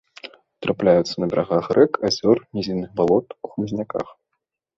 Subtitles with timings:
[0.65, 4.07] Трапляюцца на берагах рэк, азёр, нізінных балот, у хмызняках.